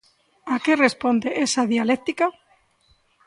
A 0.53 0.55
que 0.63 0.73
responde 0.85 1.29
esa 1.45 1.63
dialéctica? 1.71 2.25